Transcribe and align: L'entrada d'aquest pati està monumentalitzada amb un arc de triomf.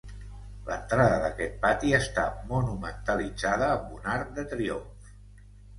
L'entrada 0.69 1.19
d'aquest 1.25 1.59
pati 1.67 1.93
està 1.99 2.25
monumentalitzada 2.55 3.73
amb 3.77 3.95
un 4.01 4.13
arc 4.19 4.37
de 4.41 4.51
triomf. 4.57 5.17